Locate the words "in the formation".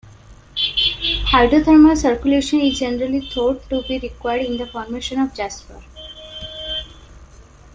4.47-5.19